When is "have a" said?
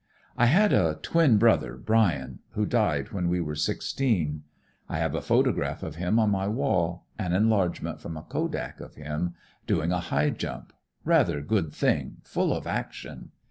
4.97-5.21